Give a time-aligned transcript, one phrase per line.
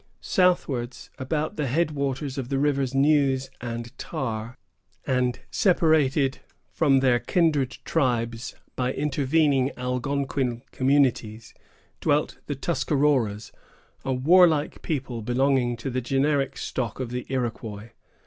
[0.19, 4.57] Southwards, about the headwaters of the rivers Neuse and Tar,
[5.05, 6.39] and separated
[6.71, 11.53] from their kindred tribes by intervening Algonquin communities,
[11.99, 13.51] dwelt the Tuscaroras,
[14.03, 17.91] a warlike people belonging to the generic stock of the Iroquois.